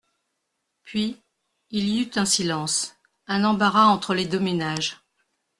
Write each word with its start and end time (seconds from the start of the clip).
Puis, 0.83 1.21
il 1.69 1.87
y 1.87 2.01
eut 2.01 2.09
un 2.15 2.25
silence, 2.25 2.95
un 3.27 3.43
embarras 3.43 3.85
entre 3.85 4.15
les 4.15 4.25
deux 4.25 4.39
ménages. 4.39 4.99